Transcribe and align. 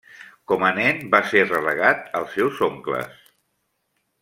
Com 0.51 0.63
a 0.69 0.71
nen, 0.77 1.03
va 1.15 1.19
ser 1.33 1.43
relegat 1.51 2.09
als 2.21 2.33
seus 2.39 2.63
oncles. 2.71 3.21